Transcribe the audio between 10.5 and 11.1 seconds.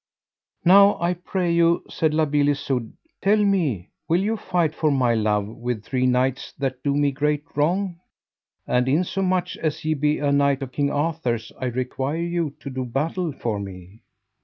of King